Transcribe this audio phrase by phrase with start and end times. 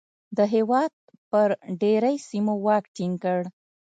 [0.37, 0.91] د هېواد
[1.29, 1.49] پر
[1.81, 3.41] ډېری سیمو واک ټینګ کړ.